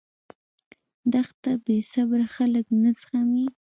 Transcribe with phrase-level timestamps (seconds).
[1.11, 3.45] دښته بېصبره خلک نه زغمي.